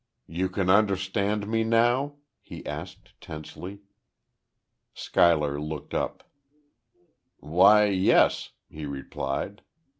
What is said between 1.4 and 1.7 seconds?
me